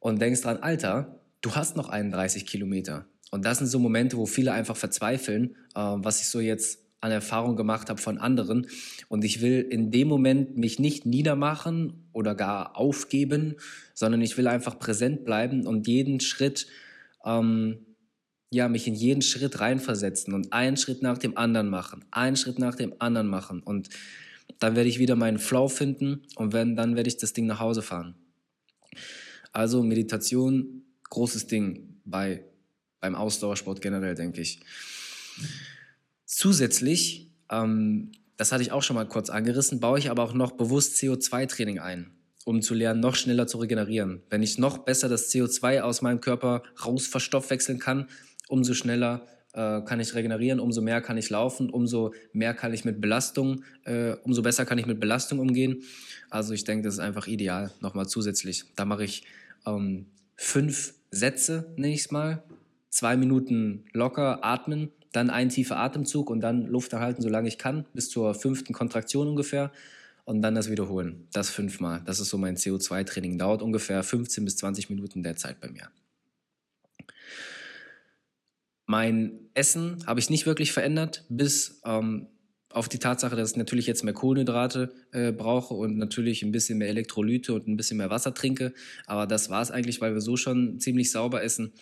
und 0.00 0.20
denkst 0.20 0.42
dran, 0.42 0.58
Alter, 0.58 1.20
du 1.40 1.54
hast 1.54 1.76
noch 1.76 1.88
31 1.88 2.46
Kilometer. 2.46 3.06
Und 3.30 3.44
das 3.44 3.58
sind 3.58 3.66
so 3.66 3.78
Momente, 3.78 4.16
wo 4.16 4.26
viele 4.26 4.52
einfach 4.52 4.76
verzweifeln, 4.76 5.56
äh, 5.74 5.80
was 5.80 6.20
ich 6.20 6.28
so 6.28 6.40
jetzt 6.40 6.80
an 7.00 7.12
Erfahrung 7.12 7.56
gemacht 7.56 7.90
habe 7.90 8.00
von 8.00 8.18
anderen. 8.18 8.66
Und 9.08 9.24
ich 9.24 9.40
will 9.40 9.60
in 9.60 9.90
dem 9.90 10.08
Moment 10.08 10.56
mich 10.56 10.78
nicht 10.78 11.06
niedermachen 11.06 12.08
oder 12.12 12.34
gar 12.34 12.76
aufgeben, 12.76 13.56
sondern 13.94 14.20
ich 14.20 14.36
will 14.36 14.48
einfach 14.48 14.78
präsent 14.78 15.24
bleiben 15.24 15.66
und 15.66 15.86
jeden 15.86 16.20
Schritt, 16.20 16.66
ähm, 17.24 17.86
ja, 18.50 18.68
mich 18.68 18.88
in 18.88 18.94
jeden 18.94 19.22
Schritt 19.22 19.60
reinversetzen 19.60 20.32
und 20.34 20.52
einen 20.52 20.76
Schritt 20.76 21.02
nach 21.02 21.18
dem 21.18 21.36
anderen 21.36 21.68
machen, 21.68 22.04
einen 22.10 22.36
Schritt 22.36 22.58
nach 22.58 22.74
dem 22.74 22.94
anderen 22.98 23.28
machen. 23.28 23.60
Und 23.62 23.90
dann 24.58 24.76
werde 24.76 24.88
ich 24.88 24.98
wieder 24.98 25.16
meinen 25.16 25.38
Flow 25.38 25.68
finden 25.68 26.22
und 26.36 26.52
wenn, 26.52 26.76
dann 26.76 26.96
werde 26.96 27.08
ich 27.08 27.16
das 27.16 27.32
Ding 27.32 27.46
nach 27.46 27.60
Hause 27.60 27.82
fahren. 27.82 28.14
Also 29.52 29.82
Meditation, 29.82 30.82
großes 31.10 31.46
Ding 31.46 32.00
bei, 32.04 32.44
beim 33.00 33.14
Ausdauersport 33.14 33.80
generell, 33.80 34.14
denke 34.14 34.40
ich. 34.40 34.60
Zusätzlich, 36.24 37.32
ähm, 37.50 38.12
das 38.36 38.52
hatte 38.52 38.62
ich 38.62 38.72
auch 38.72 38.82
schon 38.82 38.94
mal 38.94 39.08
kurz 39.08 39.30
angerissen, 39.30 39.80
baue 39.80 39.98
ich 39.98 40.10
aber 40.10 40.22
auch 40.22 40.34
noch 40.34 40.52
bewusst 40.52 40.96
CO2-Training 40.96 41.78
ein, 41.78 42.12
um 42.44 42.62
zu 42.62 42.74
lernen, 42.74 43.00
noch 43.00 43.16
schneller 43.16 43.46
zu 43.46 43.58
regenerieren. 43.58 44.22
Wenn 44.28 44.42
ich 44.42 44.58
noch 44.58 44.78
besser 44.78 45.08
das 45.08 45.32
CO2 45.32 45.80
aus 45.80 46.02
meinem 46.02 46.20
Körper 46.20 46.62
raus 46.84 47.06
verstoffwechseln 47.06 47.78
kann, 47.78 48.08
umso 48.48 48.74
schneller 48.74 49.26
äh, 49.58 49.82
kann 49.82 49.98
ich 49.98 50.14
regenerieren, 50.14 50.60
umso 50.60 50.80
mehr 50.80 51.00
kann 51.00 51.18
ich 51.18 51.30
laufen, 51.30 51.68
umso 51.68 52.14
mehr 52.32 52.54
kann 52.54 52.72
ich 52.72 52.84
mit 52.84 53.00
Belastung, 53.00 53.64
äh, 53.84 54.12
umso 54.22 54.42
besser 54.42 54.64
kann 54.64 54.78
ich 54.78 54.86
mit 54.86 55.00
Belastung 55.00 55.40
umgehen. 55.40 55.82
Also 56.30 56.54
ich 56.54 56.62
denke, 56.62 56.84
das 56.84 56.94
ist 56.94 57.00
einfach 57.00 57.26
ideal, 57.26 57.72
nochmal 57.80 58.06
zusätzlich. 58.06 58.66
Da 58.76 58.84
mache 58.84 59.02
ich 59.02 59.24
ähm, 59.66 60.06
fünf 60.36 60.94
Sätze, 61.10 61.72
nenne 61.76 61.92
ich 61.92 62.02
es 62.02 62.10
mal, 62.12 62.44
zwei 62.88 63.16
Minuten 63.16 63.84
locker 63.92 64.44
atmen, 64.44 64.92
dann 65.10 65.28
ein 65.28 65.48
tiefer 65.48 65.78
Atemzug 65.78 66.30
und 66.30 66.40
dann 66.40 66.66
Luft 66.66 66.92
erhalten, 66.92 67.22
solange 67.22 67.48
ich 67.48 67.58
kann, 67.58 67.84
bis 67.94 68.10
zur 68.10 68.34
fünften 68.34 68.72
Kontraktion 68.72 69.26
ungefähr 69.26 69.72
und 70.24 70.40
dann 70.40 70.54
das 70.54 70.70
wiederholen. 70.70 71.26
Das 71.32 71.50
fünfmal. 71.50 72.02
Das 72.04 72.20
ist 72.20 72.28
so 72.28 72.38
mein 72.38 72.56
CO2-Training. 72.56 73.38
Dauert 73.38 73.62
ungefähr 73.62 74.04
15 74.04 74.44
bis 74.44 74.56
20 74.58 74.88
Minuten 74.90 75.24
derzeit 75.24 75.60
bei 75.60 75.68
mir. 75.68 75.90
Mein 78.90 79.50
Essen 79.52 80.02
habe 80.06 80.18
ich 80.18 80.30
nicht 80.30 80.46
wirklich 80.46 80.72
verändert, 80.72 81.26
bis 81.28 81.82
ähm, 81.84 82.26
auf 82.70 82.88
die 82.88 82.98
Tatsache, 82.98 83.36
dass 83.36 83.50
ich 83.50 83.56
natürlich 83.58 83.86
jetzt 83.86 84.02
mehr 84.02 84.14
Kohlenhydrate 84.14 84.94
äh, 85.12 85.30
brauche 85.30 85.74
und 85.74 85.98
natürlich 85.98 86.42
ein 86.42 86.52
bisschen 86.52 86.78
mehr 86.78 86.88
Elektrolyte 86.88 87.52
und 87.52 87.68
ein 87.68 87.76
bisschen 87.76 87.98
mehr 87.98 88.08
Wasser 88.08 88.32
trinke. 88.32 88.72
Aber 89.04 89.26
das 89.26 89.50
war 89.50 89.60
es 89.60 89.70
eigentlich, 89.70 90.00
weil 90.00 90.14
wir 90.14 90.22
so 90.22 90.38
schon 90.38 90.80
ziemlich 90.80 91.10
sauber 91.10 91.42
essen. 91.42 91.74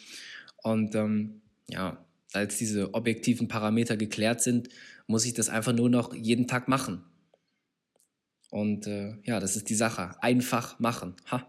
Und 0.64 0.96
ähm, 0.96 1.42
ja, 1.70 2.04
als 2.32 2.58
diese 2.58 2.92
objektiven 2.92 3.46
Parameter 3.46 3.96
geklärt 3.96 4.40
sind, 4.40 4.68
muss 5.06 5.26
ich 5.26 5.32
das 5.32 5.48
einfach 5.48 5.72
nur 5.72 5.88
noch 5.88 6.12
jeden 6.12 6.48
Tag 6.48 6.66
machen. 6.66 7.04
Und 8.50 8.88
äh, 8.88 9.14
ja, 9.22 9.38
das 9.38 9.54
ist 9.54 9.70
die 9.70 9.76
Sache. 9.76 10.16
Einfach 10.22 10.80
machen. 10.80 11.14
Ha. 11.30 11.48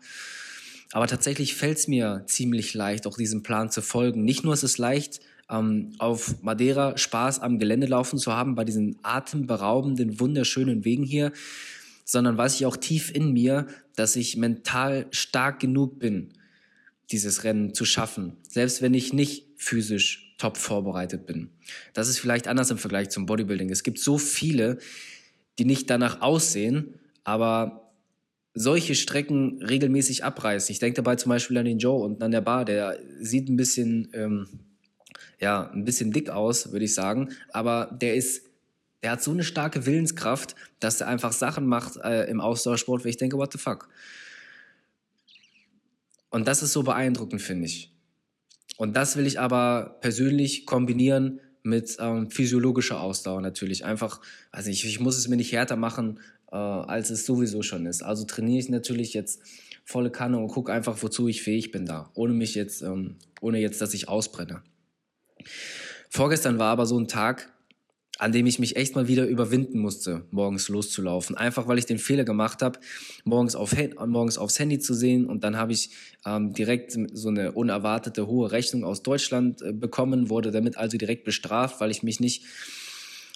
Aber 0.91 1.07
tatsächlich 1.07 1.55
fällt 1.55 1.79
es 1.79 1.87
mir 1.87 2.25
ziemlich 2.27 2.75
leicht, 2.75 3.07
auch 3.07 3.17
diesem 3.17 3.41
Plan 3.41 3.71
zu 3.71 3.81
folgen. 3.81 4.23
Nicht 4.23 4.43
nur 4.43 4.53
ist 4.53 4.63
es 4.63 4.77
leicht, 4.77 5.19
ähm, 5.49 5.93
auf 5.97 6.41
Madeira 6.41 6.97
Spaß 6.97 7.39
am 7.39 7.59
Gelände 7.59 7.87
laufen 7.87 8.19
zu 8.19 8.33
haben, 8.33 8.55
bei 8.55 8.65
diesen 8.65 8.97
atemberaubenden, 9.03 10.19
wunderschönen 10.19 10.85
Wegen 10.85 11.03
hier, 11.03 11.31
sondern 12.03 12.37
weiß 12.37 12.55
ich 12.55 12.65
auch 12.65 12.77
tief 12.77 13.13
in 13.13 13.33
mir, 13.33 13.67
dass 13.95 14.15
ich 14.15 14.37
mental 14.37 15.07
stark 15.11 15.59
genug 15.59 15.99
bin, 15.99 16.29
dieses 17.11 17.43
Rennen 17.43 17.73
zu 17.73 17.85
schaffen, 17.85 18.33
selbst 18.47 18.81
wenn 18.81 18.93
ich 18.93 19.13
nicht 19.13 19.47
physisch 19.55 20.35
top 20.37 20.57
vorbereitet 20.57 21.25
bin. 21.25 21.49
Das 21.93 22.07
ist 22.07 22.19
vielleicht 22.19 22.47
anders 22.47 22.69
im 22.69 22.77
Vergleich 22.77 23.09
zum 23.09 23.25
Bodybuilding. 23.25 23.69
Es 23.69 23.83
gibt 23.83 23.99
so 23.99 24.17
viele, 24.17 24.77
die 25.57 25.65
nicht 25.65 25.89
danach 25.89 26.21
aussehen, 26.21 26.93
aber 27.23 27.91
solche 28.53 28.95
Strecken 28.95 29.61
regelmäßig 29.63 30.23
abreißen. 30.23 30.71
Ich 30.71 30.79
denke 30.79 30.97
dabei 30.97 31.15
zum 31.15 31.29
Beispiel 31.29 31.57
an 31.57 31.65
den 31.65 31.79
Joe 31.79 32.03
unten 32.03 32.23
an 32.23 32.31
der 32.31 32.41
Bar, 32.41 32.65
der 32.65 32.99
sieht 33.19 33.49
ein 33.49 33.57
bisschen, 33.57 34.09
ähm, 34.13 34.47
ja, 35.39 35.69
ein 35.71 35.85
bisschen 35.85 36.11
dick 36.11 36.29
aus, 36.29 36.71
würde 36.71 36.85
ich 36.85 36.93
sagen, 36.93 37.29
aber 37.51 37.97
der 38.01 38.15
ist, 38.15 38.43
der 39.03 39.11
hat 39.11 39.23
so 39.23 39.31
eine 39.31 39.43
starke 39.43 39.85
Willenskraft, 39.85 40.55
dass 40.79 41.01
er 41.01 41.07
einfach 41.07 41.31
Sachen 41.31 41.67
macht 41.67 41.97
äh, 41.97 42.25
im 42.25 42.41
Ausdauersport, 42.41 43.03
wo 43.03 43.07
ich 43.07 43.17
denke, 43.17 43.37
what 43.37 43.51
the 43.51 43.59
fuck. 43.59 43.89
Und 46.29 46.47
das 46.47 46.63
ist 46.63 46.73
so 46.73 46.83
beeindruckend, 46.83 47.41
finde 47.41 47.67
ich. 47.67 47.91
Und 48.77 48.95
das 48.95 49.15
will 49.15 49.25
ich 49.25 49.39
aber 49.39 49.97
persönlich 50.01 50.65
kombinieren 50.65 51.39
mit 51.63 51.97
ähm, 51.99 52.29
physiologischer 52.29 53.01
Ausdauer 53.01 53.41
natürlich. 53.41 53.85
Einfach, 53.85 54.21
also 54.51 54.69
ich, 54.69 54.85
ich 54.85 54.99
muss 54.99 55.17
es 55.17 55.27
mir 55.27 55.35
nicht 55.35 55.51
härter 55.51 55.75
machen, 55.75 56.19
äh, 56.51 56.55
als 56.55 57.09
es 57.09 57.25
sowieso 57.25 57.61
schon 57.61 57.85
ist. 57.85 58.03
Also 58.03 58.25
trainiere 58.25 58.59
ich 58.59 58.69
natürlich 58.69 59.13
jetzt 59.13 59.41
volle 59.83 60.11
Kanne 60.11 60.37
und 60.37 60.47
gucke 60.47 60.71
einfach, 60.71 61.01
wozu 61.01 61.27
ich 61.27 61.41
fähig 61.41 61.71
bin 61.71 61.85
da, 61.85 62.11
ohne 62.13 62.33
mich 62.33 62.55
jetzt, 62.55 62.81
ähm, 62.81 63.15
ohne 63.41 63.59
jetzt, 63.59 63.81
dass 63.81 63.93
ich 63.93 64.07
ausbrenne. 64.07 64.61
Vorgestern 66.09 66.59
war 66.59 66.71
aber 66.71 66.85
so 66.85 66.99
ein 66.99 67.07
Tag, 67.07 67.51
an 68.19 68.31
dem 68.31 68.47
ich 68.47 68.57
mich 68.57 68.75
echt 68.75 68.95
mal 68.95 69.07
wieder 69.07 69.27
überwinden 69.27 69.79
musste, 69.79 70.25
morgens 70.31 70.69
loszulaufen. 70.69 71.37
Einfach 71.37 71.67
weil 71.67 71.77
ich 71.77 71.85
den 71.85 71.99
Fehler 71.99 72.23
gemacht 72.23 72.61
habe, 72.61 72.79
morgens, 73.25 73.55
auf, 73.55 73.75
morgens 74.05 74.37
aufs 74.37 74.57
Handy 74.57 74.79
zu 74.79 74.93
sehen 74.93 75.25
und 75.25 75.43
dann 75.43 75.57
habe 75.57 75.73
ich 75.73 75.91
ähm, 76.25 76.53
direkt 76.53 76.97
so 77.13 77.29
eine 77.29 77.51
unerwartete 77.51 78.25
hohe 78.27 78.51
Rechnung 78.51 78.83
aus 78.83 79.03
Deutschland 79.03 79.61
äh, 79.61 79.71
bekommen, 79.71 80.29
wurde 80.29 80.51
damit 80.51 80.77
also 80.77 80.97
direkt 80.97 81.25
bestraft, 81.25 81.79
weil 81.79 81.91
ich 81.91 82.01
mich 82.01 82.19
nicht 82.19 82.43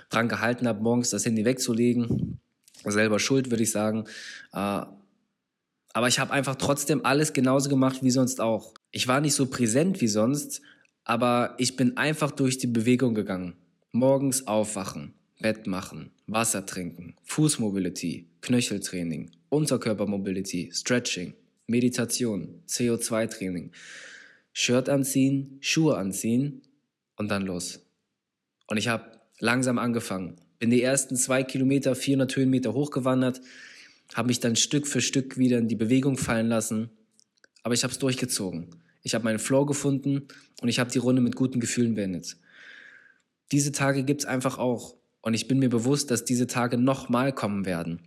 dran 0.09 0.27
gehalten 0.27 0.67
habe, 0.67 0.81
morgens 0.81 1.11
das 1.11 1.25
Handy 1.25 1.45
wegzulegen. 1.45 2.39
Selber 2.83 3.19
schuld, 3.19 3.51
würde 3.51 3.63
ich 3.63 3.71
sagen. 3.71 4.05
Äh, 4.51 4.81
aber 5.93 6.07
ich 6.07 6.19
habe 6.19 6.31
einfach 6.31 6.55
trotzdem 6.55 7.05
alles 7.05 7.33
genauso 7.33 7.69
gemacht 7.69 7.99
wie 8.01 8.11
sonst 8.11 8.41
auch. 8.41 8.73
Ich 8.91 9.07
war 9.07 9.21
nicht 9.21 9.35
so 9.35 9.45
präsent 9.45 10.01
wie 10.01 10.07
sonst, 10.07 10.61
aber 11.03 11.55
ich 11.57 11.75
bin 11.75 11.97
einfach 11.97 12.31
durch 12.31 12.57
die 12.57 12.67
Bewegung 12.67 13.15
gegangen. 13.15 13.55
Morgens 13.91 14.47
aufwachen, 14.47 15.13
Bett 15.39 15.67
machen, 15.67 16.11
Wasser 16.27 16.65
trinken, 16.65 17.15
Fußmobility, 17.23 18.29
Knöcheltraining, 18.41 19.31
Unterkörpermobility, 19.49 20.71
Stretching, 20.73 21.33
Meditation, 21.67 22.63
CO2-Training, 22.67 23.71
Shirt 24.53 24.89
anziehen, 24.89 25.57
Schuhe 25.61 25.97
anziehen 25.97 26.61
und 27.17 27.29
dann 27.29 27.45
los. 27.45 27.79
Und 28.67 28.77
ich 28.77 28.87
habe 28.87 29.19
langsam 29.39 29.77
angefangen. 29.77 30.37
Bin 30.59 30.69
die 30.69 30.83
ersten 30.83 31.15
zwei 31.15 31.43
Kilometer, 31.43 31.95
400 31.95 32.35
Höhenmeter 32.35 32.73
hochgewandert, 32.73 33.41
habe 34.13 34.27
mich 34.27 34.39
dann 34.39 34.55
Stück 34.55 34.87
für 34.87 35.01
Stück 35.01 35.37
wieder 35.37 35.57
in 35.57 35.67
die 35.67 35.75
Bewegung 35.75 36.17
fallen 36.17 36.47
lassen. 36.47 36.89
Aber 37.63 37.73
ich 37.73 37.83
habe 37.83 37.91
es 37.91 37.99
durchgezogen. 37.99 38.69
Ich 39.03 39.15
habe 39.15 39.23
meinen 39.23 39.39
Flow 39.39 39.65
gefunden 39.65 40.27
und 40.61 40.69
ich 40.69 40.79
habe 40.79 40.91
die 40.91 40.99
Runde 40.99 41.21
mit 41.21 41.35
guten 41.35 41.59
Gefühlen 41.59 41.95
beendet. 41.95 42.37
Diese 43.51 43.71
Tage 43.71 44.03
gibt 44.03 44.21
es 44.21 44.27
einfach 44.27 44.57
auch. 44.57 44.95
Und 45.21 45.33
ich 45.33 45.47
bin 45.47 45.59
mir 45.59 45.69
bewusst, 45.69 46.09
dass 46.09 46.25
diese 46.25 46.47
Tage 46.47 46.77
nochmal 46.77 47.33
kommen 47.33 47.65
werden. 47.65 48.01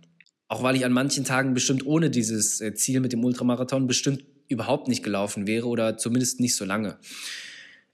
Auch 0.47 0.63
weil 0.63 0.75
ich 0.75 0.85
an 0.85 0.91
manchen 0.91 1.23
Tagen 1.23 1.53
bestimmt 1.53 1.85
ohne 1.85 2.09
dieses 2.09 2.61
äh, 2.61 2.73
Ziel 2.73 2.99
mit 2.99 3.13
dem 3.13 3.23
Ultramarathon 3.23 3.87
bestimmt 3.87 4.23
überhaupt 4.47 4.87
nicht 4.87 5.03
gelaufen 5.03 5.47
wäre 5.47 5.67
oder 5.67 5.97
zumindest 5.97 6.39
nicht 6.39 6.55
so 6.55 6.65
lange. 6.65 6.99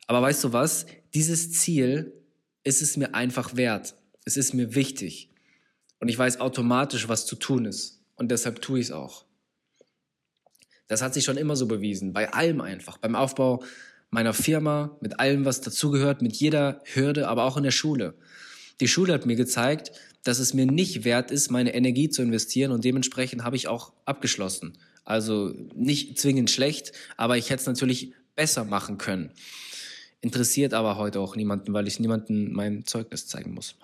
Aber 0.07 0.21
weißt 0.21 0.43
du 0.43 0.53
was? 0.53 0.85
Dieses 1.13 1.51
Ziel 1.51 2.13
ist 2.63 2.81
es 2.81 2.97
mir 2.97 3.15
einfach 3.15 3.55
wert. 3.55 3.95
Es 4.25 4.37
ist 4.37 4.53
mir 4.53 4.75
wichtig. 4.75 5.29
Und 5.99 6.09
ich 6.09 6.17
weiß 6.17 6.39
automatisch, 6.39 7.07
was 7.07 7.25
zu 7.25 7.35
tun 7.35 7.65
ist. 7.65 8.01
Und 8.15 8.31
deshalb 8.31 8.61
tue 8.61 8.79
ich 8.79 8.87
es 8.87 8.91
auch. 8.91 9.25
Das 10.91 11.01
hat 11.01 11.13
sich 11.13 11.23
schon 11.23 11.37
immer 11.37 11.55
so 11.55 11.67
bewiesen. 11.67 12.11
Bei 12.11 12.33
allem 12.33 12.59
einfach. 12.59 12.97
Beim 12.97 13.15
Aufbau 13.15 13.63
meiner 14.09 14.33
Firma, 14.33 14.97
mit 14.99 15.21
allem, 15.21 15.45
was 15.45 15.61
dazugehört, 15.61 16.21
mit 16.21 16.35
jeder 16.35 16.81
Hürde, 16.83 17.29
aber 17.29 17.45
auch 17.45 17.55
in 17.55 17.63
der 17.63 17.71
Schule. 17.71 18.13
Die 18.81 18.89
Schule 18.89 19.13
hat 19.13 19.25
mir 19.25 19.37
gezeigt, 19.37 19.93
dass 20.23 20.39
es 20.39 20.53
mir 20.53 20.65
nicht 20.65 21.05
wert 21.05 21.31
ist, 21.31 21.49
meine 21.49 21.73
Energie 21.73 22.09
zu 22.09 22.21
investieren 22.21 22.73
und 22.73 22.83
dementsprechend 22.83 23.45
habe 23.45 23.55
ich 23.55 23.69
auch 23.69 23.93
abgeschlossen. 24.03 24.77
Also 25.05 25.53
nicht 25.73 26.19
zwingend 26.19 26.51
schlecht, 26.51 26.91
aber 27.15 27.37
ich 27.37 27.51
hätte 27.51 27.61
es 27.61 27.67
natürlich 27.67 28.11
besser 28.35 28.65
machen 28.65 28.97
können. 28.97 29.31
Interessiert 30.19 30.73
aber 30.73 30.97
heute 30.97 31.21
auch 31.21 31.37
niemanden, 31.37 31.71
weil 31.73 31.87
ich 31.87 32.01
niemanden 32.01 32.51
mein 32.51 32.85
Zeugnis 32.85 33.27
zeigen 33.27 33.53
muss. 33.53 33.75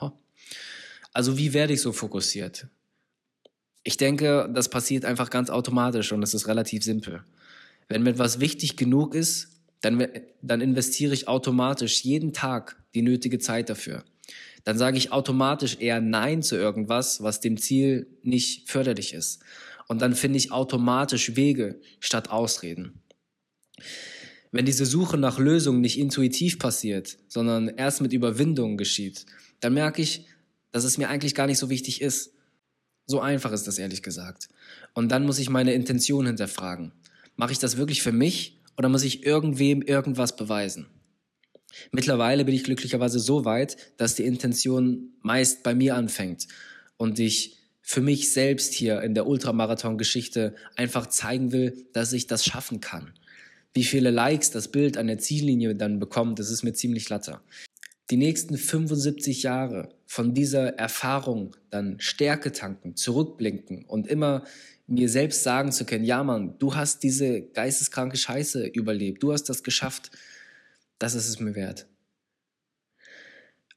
Also 1.13 1.37
wie 1.37 1.53
werde 1.53 1.71
ich 1.71 1.81
so 1.81 1.93
fokussiert? 1.93 2.67
Ich 3.87 3.95
denke, 3.95 4.49
das 4.53 4.67
passiert 4.67 5.05
einfach 5.05 5.29
ganz 5.29 5.49
automatisch 5.49 6.11
und 6.11 6.21
es 6.21 6.33
ist 6.33 6.49
relativ 6.49 6.83
simpel. 6.83 7.23
Wenn 7.87 8.03
mir 8.03 8.09
etwas 8.09 8.41
wichtig 8.41 8.75
genug 8.75 9.15
ist, 9.15 9.47
dann, 9.79 10.05
dann 10.41 10.59
investiere 10.59 11.13
ich 11.13 11.29
automatisch 11.29 12.01
jeden 12.01 12.33
Tag 12.33 12.75
die 12.95 13.01
nötige 13.01 13.39
Zeit 13.39 13.69
dafür. 13.69 14.03
Dann 14.65 14.77
sage 14.77 14.97
ich 14.97 15.13
automatisch 15.13 15.77
eher 15.79 16.01
Nein 16.01 16.43
zu 16.43 16.57
irgendwas, 16.57 17.23
was 17.23 17.39
dem 17.39 17.55
Ziel 17.55 18.07
nicht 18.23 18.69
förderlich 18.69 19.13
ist. 19.13 19.39
Und 19.87 20.01
dann 20.01 20.15
finde 20.15 20.37
ich 20.37 20.51
automatisch 20.51 21.37
Wege 21.37 21.79
statt 22.01 22.29
Ausreden. 22.29 23.01
Wenn 24.51 24.65
diese 24.65 24.85
Suche 24.85 25.17
nach 25.17 25.39
Lösungen 25.39 25.79
nicht 25.79 25.97
intuitiv 25.97 26.59
passiert, 26.59 27.19
sondern 27.29 27.69
erst 27.69 28.01
mit 28.01 28.11
Überwindung 28.11 28.75
geschieht, 28.75 29.25
dann 29.61 29.75
merke 29.75 30.01
ich, 30.01 30.25
dass 30.73 30.83
es 30.83 30.97
mir 30.97 31.07
eigentlich 31.07 31.35
gar 31.35 31.47
nicht 31.47 31.57
so 31.57 31.69
wichtig 31.69 32.01
ist. 32.01 32.33
So 33.07 33.21
einfach 33.21 33.53
ist 33.53 33.67
das 33.67 33.79
ehrlich 33.79 34.03
gesagt. 34.03 34.49
Und 34.93 35.09
dann 35.09 35.25
muss 35.25 35.39
ich 35.39 35.49
meine 35.49 35.73
Intention 35.73 36.25
hinterfragen. 36.25 36.91
Mache 37.37 37.53
ich 37.53 37.59
das 37.59 37.77
wirklich 37.77 38.01
für 38.01 38.11
mich 38.11 38.59
oder 38.77 38.89
muss 38.89 39.03
ich 39.03 39.25
irgendwem 39.25 39.81
irgendwas 39.81 40.35
beweisen? 40.35 40.87
Mittlerweile 41.91 42.43
bin 42.43 42.53
ich 42.53 42.65
glücklicherweise 42.65 43.19
so 43.19 43.45
weit, 43.45 43.77
dass 43.97 44.15
die 44.15 44.25
Intention 44.25 45.13
meist 45.21 45.63
bei 45.63 45.73
mir 45.73 45.95
anfängt 45.95 46.47
und 46.97 47.17
ich 47.19 47.57
für 47.81 48.01
mich 48.01 48.33
selbst 48.33 48.73
hier 48.73 49.01
in 49.01 49.13
der 49.13 49.27
Ultramarathon-Geschichte 49.27 50.55
einfach 50.75 51.07
zeigen 51.07 51.53
will, 51.53 51.87
dass 51.93 52.11
ich 52.11 52.27
das 52.27 52.43
schaffen 52.43 52.81
kann. 52.81 53.13
Wie 53.73 53.85
viele 53.85 54.11
Likes 54.11 54.51
das 54.51 54.69
Bild 54.69 54.97
an 54.97 55.07
der 55.07 55.19
Ziellinie 55.19 55.75
dann 55.75 55.99
bekommt, 55.99 56.39
das 56.39 56.49
ist 56.49 56.63
mir 56.63 56.73
ziemlich 56.73 57.07
latter. 57.07 57.41
Die 58.09 58.17
nächsten 58.17 58.57
75 58.57 59.43
Jahre 59.43 59.89
von 60.05 60.33
dieser 60.33 60.77
Erfahrung 60.77 61.55
dann 61.69 61.99
Stärke 61.99 62.51
tanken, 62.51 62.95
zurückblinken 62.95 63.83
und 63.85 64.07
immer 64.07 64.45
mir 64.87 65.09
selbst 65.09 65.43
sagen 65.43 65.73
zu 65.73 65.85
können, 65.85 66.05
ja 66.05 66.23
Mann, 66.23 66.57
du 66.59 66.75
hast 66.75 67.03
diese 67.03 67.41
geisteskranke 67.41 68.15
Scheiße 68.15 68.65
überlebt, 68.65 69.21
du 69.21 69.33
hast 69.33 69.43
das 69.45 69.63
geschafft, 69.63 70.11
das 70.97 71.13
ist 71.13 71.27
es 71.27 71.39
mir 71.39 71.55
wert. 71.55 71.87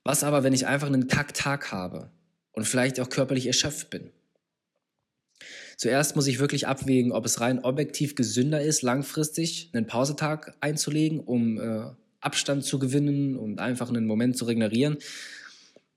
Was 0.05 0.25
aber, 0.25 0.45
wenn 0.45 0.53
ich 0.53 0.67
einfach 0.67 0.87
einen 0.87 1.09
Kacktag 1.09 1.73
habe 1.73 2.11
und 2.53 2.65
vielleicht 2.65 3.01
auch 3.01 3.09
körperlich 3.09 3.47
erschöpft 3.47 3.91
bin? 3.91 4.11
Zuerst 5.77 6.15
muss 6.15 6.27
ich 6.27 6.39
wirklich 6.39 6.67
abwägen, 6.67 7.13
ob 7.13 7.25
es 7.25 7.41
rein 7.41 7.65
objektiv 7.65 8.15
gesünder 8.15 8.63
ist, 8.63 8.83
langfristig 8.83 9.71
einen 9.73 9.87
Pausetag 9.87 10.57
einzulegen, 10.61 11.21
um 11.21 11.59
äh, 11.59 11.91
Abstand 12.21 12.65
zu 12.65 12.79
gewinnen 12.79 13.37
und 13.37 13.61
einfach 13.61 13.89
einen 13.89 14.07
Moment 14.07 14.37
zu 14.37 14.45
regenerieren 14.45 14.99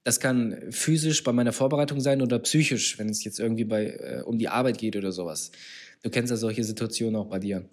das 0.03 0.19
kann 0.19 0.57
physisch 0.71 1.23
bei 1.23 1.31
meiner 1.31 1.53
Vorbereitung 1.53 2.01
sein 2.01 2.21
oder 2.21 2.39
psychisch, 2.39 2.99
wenn 2.99 3.09
es 3.09 3.23
jetzt 3.23 3.39
irgendwie 3.39 3.63
bei, 3.63 3.85
äh, 3.85 4.21
um 4.25 4.37
die 4.37 4.49
Arbeit 4.49 4.77
geht 4.77 4.95
oder 4.95 5.11
sowas. 5.11 5.51
Du 6.01 6.09
kennst 6.09 6.31
ja 6.31 6.37
solche 6.37 6.63
Situationen 6.63 7.15
auch 7.15 7.27
bei 7.27 7.39
dir. 7.39 7.67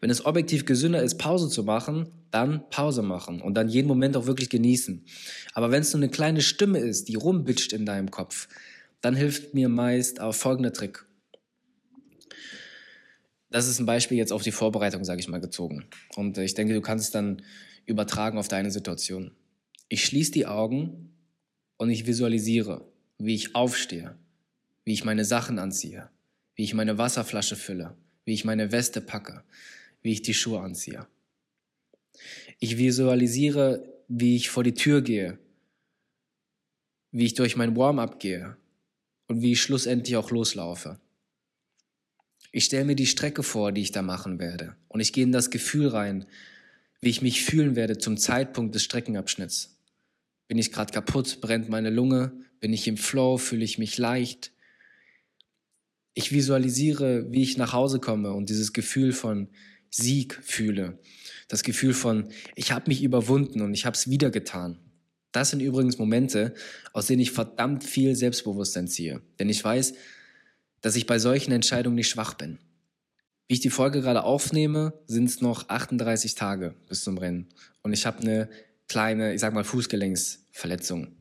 Wenn 0.00 0.10
es 0.10 0.24
objektiv 0.24 0.66
gesünder 0.66 1.02
ist, 1.02 1.18
Pause 1.18 1.48
zu 1.48 1.64
machen, 1.64 2.08
dann 2.30 2.68
Pause 2.70 3.02
machen 3.02 3.40
und 3.40 3.54
dann 3.54 3.68
jeden 3.68 3.88
Moment 3.88 4.16
auch 4.16 4.26
wirklich 4.26 4.50
genießen. 4.50 5.04
Aber 5.54 5.70
wenn 5.70 5.80
es 5.80 5.92
nur 5.92 6.02
eine 6.02 6.10
kleine 6.10 6.42
Stimme 6.42 6.78
ist, 6.78 7.08
die 7.08 7.14
rumbitscht 7.14 7.72
in 7.72 7.86
deinem 7.86 8.10
Kopf, 8.10 8.48
dann 9.00 9.16
hilft 9.16 9.54
mir 9.54 9.68
meist 9.68 10.20
auch 10.20 10.34
folgender 10.34 10.72
Trick. 10.72 11.04
Das 13.52 13.68
ist 13.68 13.78
ein 13.78 13.86
Beispiel 13.86 14.16
jetzt 14.16 14.32
auf 14.32 14.42
die 14.42 14.50
Vorbereitung, 14.50 15.04
sage 15.04 15.20
ich 15.20 15.28
mal, 15.28 15.40
gezogen. 15.40 15.84
Und 16.16 16.38
ich 16.38 16.54
denke, 16.54 16.72
du 16.72 16.80
kannst 16.80 17.04
es 17.04 17.10
dann 17.10 17.42
übertragen 17.84 18.38
auf 18.38 18.48
deine 18.48 18.70
Situation. 18.70 19.32
Ich 19.88 20.06
schließe 20.06 20.32
die 20.32 20.46
Augen 20.46 21.12
und 21.76 21.90
ich 21.90 22.06
visualisiere, 22.06 22.90
wie 23.18 23.34
ich 23.34 23.54
aufstehe, 23.54 24.16
wie 24.86 24.94
ich 24.94 25.04
meine 25.04 25.26
Sachen 25.26 25.58
anziehe, 25.58 26.08
wie 26.54 26.64
ich 26.64 26.72
meine 26.72 26.96
Wasserflasche 26.96 27.56
fülle, 27.56 27.94
wie 28.24 28.32
ich 28.32 28.46
meine 28.46 28.72
Weste 28.72 29.02
packe, 29.02 29.44
wie 30.00 30.12
ich 30.12 30.22
die 30.22 30.32
Schuhe 30.32 30.60
anziehe. 30.60 31.06
Ich 32.58 32.78
visualisiere, 32.78 33.84
wie 34.08 34.34
ich 34.36 34.48
vor 34.48 34.64
die 34.64 34.74
Tür 34.74 35.02
gehe, 35.02 35.38
wie 37.10 37.26
ich 37.26 37.34
durch 37.34 37.56
mein 37.56 37.76
Warm-up 37.76 38.18
gehe 38.18 38.56
und 39.28 39.42
wie 39.42 39.52
ich 39.52 39.60
schlussendlich 39.60 40.16
auch 40.16 40.30
loslaufe. 40.30 40.98
Ich 42.52 42.66
stelle 42.66 42.84
mir 42.84 42.94
die 42.94 43.06
Strecke 43.06 43.42
vor, 43.42 43.72
die 43.72 43.80
ich 43.80 43.92
da 43.92 44.02
machen 44.02 44.38
werde. 44.38 44.76
Und 44.88 45.00
ich 45.00 45.12
gehe 45.12 45.24
in 45.24 45.32
das 45.32 45.50
Gefühl 45.50 45.88
rein, 45.88 46.26
wie 47.00 47.08
ich 47.08 47.22
mich 47.22 47.42
fühlen 47.42 47.74
werde 47.74 47.98
zum 47.98 48.18
Zeitpunkt 48.18 48.74
des 48.74 48.84
Streckenabschnitts. 48.84 49.78
Bin 50.48 50.58
ich 50.58 50.70
gerade 50.70 50.92
kaputt? 50.92 51.40
Brennt 51.40 51.70
meine 51.70 51.88
Lunge? 51.88 52.32
Bin 52.60 52.74
ich 52.74 52.86
im 52.86 52.98
Flow? 52.98 53.38
Fühle 53.38 53.64
ich 53.64 53.78
mich 53.78 53.96
leicht? 53.96 54.52
Ich 56.12 56.30
visualisiere, 56.30 57.32
wie 57.32 57.42
ich 57.42 57.56
nach 57.56 57.72
Hause 57.72 57.98
komme 57.98 58.34
und 58.34 58.50
dieses 58.50 58.74
Gefühl 58.74 59.12
von 59.12 59.48
Sieg 59.88 60.38
fühle. 60.42 60.98
Das 61.48 61.62
Gefühl 61.62 61.94
von, 61.94 62.28
ich 62.54 62.70
habe 62.70 62.88
mich 62.88 63.02
überwunden 63.02 63.62
und 63.62 63.72
ich 63.72 63.86
habe 63.86 63.96
es 63.96 64.10
wieder 64.10 64.30
getan. 64.30 64.78
Das 65.32 65.50
sind 65.50 65.60
übrigens 65.60 65.96
Momente, 65.96 66.52
aus 66.92 67.06
denen 67.06 67.22
ich 67.22 67.30
verdammt 67.30 67.82
viel 67.82 68.14
Selbstbewusstsein 68.14 68.88
ziehe. 68.88 69.22
Denn 69.38 69.48
ich 69.48 69.64
weiß, 69.64 69.94
dass 70.82 70.96
ich 70.96 71.06
bei 71.06 71.18
solchen 71.18 71.52
Entscheidungen 71.52 71.96
nicht 71.96 72.10
schwach 72.10 72.34
bin. 72.34 72.58
Wie 73.48 73.54
ich 73.54 73.60
die 73.60 73.70
Folge 73.70 74.02
gerade 74.02 74.24
aufnehme, 74.24 74.92
sind 75.06 75.28
es 75.28 75.40
noch 75.40 75.68
38 75.68 76.34
Tage 76.34 76.74
bis 76.88 77.02
zum 77.02 77.18
Rennen. 77.18 77.48
Und 77.82 77.92
ich 77.92 78.06
habe 78.06 78.20
eine 78.20 78.48
kleine, 78.88 79.34
ich 79.34 79.40
sag 79.40 79.54
mal, 79.54 79.64
Fußgelenksverletzung. 79.64 81.16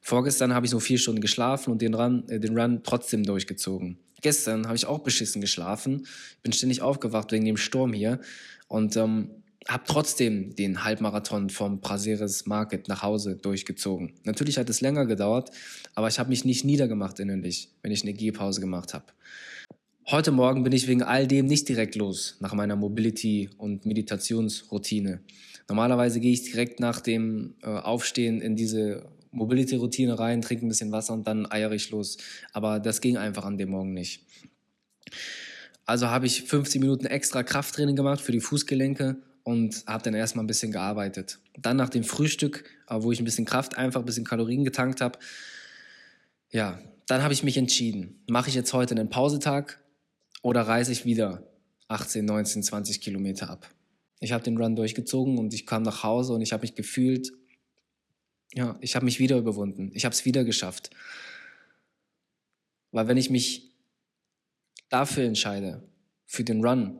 Vorgestern 0.00 0.54
habe 0.54 0.66
ich 0.66 0.70
so 0.70 0.80
vier 0.80 0.98
Stunden 0.98 1.20
geschlafen 1.20 1.72
und 1.72 1.82
den 1.82 1.94
Run, 1.94 2.28
äh, 2.28 2.38
den 2.38 2.56
Run 2.56 2.82
trotzdem 2.84 3.24
durchgezogen. 3.24 3.98
Gestern 4.22 4.66
habe 4.66 4.76
ich 4.76 4.86
auch 4.86 5.00
beschissen 5.00 5.40
geschlafen, 5.40 6.06
bin 6.42 6.52
ständig 6.52 6.80
aufgewacht 6.82 7.32
wegen 7.32 7.44
dem 7.44 7.56
Sturm 7.56 7.92
hier 7.92 8.20
und 8.68 8.96
ähm, 8.96 9.42
habe 9.68 9.84
trotzdem 9.86 10.54
den 10.54 10.84
Halbmarathon 10.84 11.50
vom 11.50 11.80
Praseres 11.80 12.46
Market 12.46 12.88
nach 12.88 13.02
Hause 13.02 13.36
durchgezogen. 13.36 14.12
Natürlich 14.24 14.58
hat 14.58 14.70
es 14.70 14.80
länger 14.80 15.06
gedauert, 15.06 15.50
aber 15.94 16.08
ich 16.08 16.18
habe 16.18 16.28
mich 16.28 16.44
nicht 16.44 16.64
niedergemacht 16.64 17.18
innerlich, 17.18 17.70
wenn 17.82 17.90
ich 17.90 18.02
eine 18.02 18.12
Gehpause 18.12 18.60
gemacht 18.60 18.94
habe. 18.94 19.06
Heute 20.08 20.30
Morgen 20.30 20.62
bin 20.62 20.72
ich 20.72 20.86
wegen 20.86 21.02
all 21.02 21.26
dem 21.26 21.46
nicht 21.46 21.68
direkt 21.68 21.96
los 21.96 22.36
nach 22.38 22.54
meiner 22.54 22.76
Mobility- 22.76 23.50
und 23.58 23.86
Meditationsroutine. 23.86 25.20
Normalerweise 25.68 26.20
gehe 26.20 26.32
ich 26.32 26.44
direkt 26.44 26.78
nach 26.78 27.00
dem 27.00 27.54
äh, 27.62 27.66
Aufstehen 27.66 28.40
in 28.40 28.54
diese 28.54 29.04
Mobility-Routine 29.32 30.16
rein, 30.16 30.42
trinke 30.42 30.64
ein 30.64 30.68
bisschen 30.68 30.92
Wasser 30.92 31.12
und 31.12 31.26
dann 31.26 31.50
eier 31.50 31.72
ich 31.72 31.90
los. 31.90 32.18
Aber 32.52 32.78
das 32.78 33.00
ging 33.00 33.16
einfach 33.16 33.44
an 33.44 33.58
dem 33.58 33.70
Morgen 33.70 33.94
nicht. 33.94 34.24
Also 35.84 36.08
habe 36.08 36.26
ich 36.26 36.44
15 36.44 36.80
Minuten 36.80 37.06
extra 37.06 37.42
Krafttraining 37.42 37.96
gemacht 37.96 38.20
für 38.20 38.32
die 38.32 38.40
Fußgelenke 38.40 39.16
und 39.46 39.84
habe 39.86 40.02
dann 40.02 40.14
erstmal 40.14 40.42
ein 40.42 40.48
bisschen 40.48 40.72
gearbeitet. 40.72 41.38
Dann 41.56 41.76
nach 41.76 41.88
dem 41.88 42.02
Frühstück, 42.02 42.68
äh, 42.88 42.96
wo 42.98 43.12
ich 43.12 43.20
ein 43.20 43.24
bisschen 43.24 43.44
Kraft, 43.44 43.78
einfach 43.78 44.00
ein 44.00 44.04
bisschen 44.04 44.24
Kalorien 44.24 44.64
getankt 44.64 45.00
habe, 45.00 45.20
ja, 46.50 46.80
dann 47.06 47.22
habe 47.22 47.32
ich 47.32 47.44
mich 47.44 47.56
entschieden, 47.56 48.24
mache 48.28 48.48
ich 48.48 48.56
jetzt 48.56 48.72
heute 48.72 48.96
einen 48.96 49.08
Pausetag 49.08 49.80
oder 50.42 50.62
reise 50.62 50.90
ich 50.90 51.04
wieder 51.04 51.44
18, 51.86 52.24
19, 52.24 52.64
20 52.64 53.00
Kilometer 53.00 53.48
ab. 53.48 53.70
Ich 54.18 54.32
habe 54.32 54.42
den 54.42 54.58
Run 54.58 54.74
durchgezogen 54.74 55.38
und 55.38 55.54
ich 55.54 55.64
kam 55.64 55.84
nach 55.84 56.02
Hause 56.02 56.32
und 56.32 56.40
ich 56.40 56.52
habe 56.52 56.62
mich 56.62 56.74
gefühlt, 56.74 57.32
ja, 58.52 58.76
ich 58.80 58.96
habe 58.96 59.04
mich 59.04 59.20
wieder 59.20 59.38
überwunden. 59.38 59.92
Ich 59.94 60.04
habe 60.04 60.12
es 60.12 60.24
wieder 60.24 60.42
geschafft. 60.42 60.90
Weil 62.90 63.06
wenn 63.06 63.16
ich 63.16 63.30
mich 63.30 63.70
dafür 64.88 65.22
entscheide, 65.22 65.84
für 66.26 66.42
den 66.42 66.64
Run, 66.64 66.98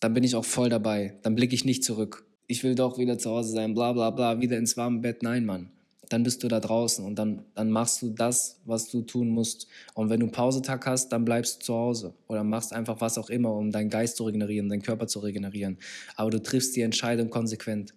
dann 0.00 0.14
bin 0.14 0.24
ich 0.24 0.34
auch 0.34 0.44
voll 0.44 0.68
dabei. 0.68 1.18
Dann 1.22 1.34
blicke 1.34 1.54
ich 1.54 1.64
nicht 1.64 1.84
zurück. 1.84 2.24
Ich 2.46 2.64
will 2.64 2.74
doch 2.74 2.98
wieder 2.98 3.18
zu 3.18 3.30
Hause 3.30 3.52
sein, 3.52 3.74
bla 3.74 3.92
bla 3.92 4.10
bla, 4.10 4.40
wieder 4.40 4.58
ins 4.58 4.76
warme 4.76 5.00
Bett. 5.00 5.22
Nein, 5.22 5.44
Mann. 5.44 5.70
Dann 6.08 6.24
bist 6.24 6.42
du 6.42 6.48
da 6.48 6.58
draußen 6.58 7.04
und 7.04 7.16
dann, 7.16 7.44
dann 7.54 7.70
machst 7.70 8.02
du 8.02 8.10
das, 8.10 8.60
was 8.64 8.90
du 8.90 9.02
tun 9.02 9.28
musst. 9.28 9.68
Und 9.94 10.10
wenn 10.10 10.18
du 10.18 10.26
einen 10.26 10.32
Pausetag 10.32 10.84
hast, 10.86 11.10
dann 11.10 11.24
bleibst 11.24 11.60
du 11.60 11.66
zu 11.66 11.74
Hause 11.74 12.14
oder 12.26 12.42
machst 12.42 12.72
einfach 12.72 13.00
was 13.00 13.16
auch 13.16 13.30
immer, 13.30 13.54
um 13.54 13.70
deinen 13.70 13.90
Geist 13.90 14.16
zu 14.16 14.24
regenerieren, 14.24 14.68
deinen 14.68 14.82
Körper 14.82 15.06
zu 15.06 15.20
regenerieren. 15.20 15.78
Aber 16.16 16.30
du 16.30 16.42
triffst 16.42 16.74
die 16.74 16.80
Entscheidung 16.80 17.30
konsequent. 17.30 17.94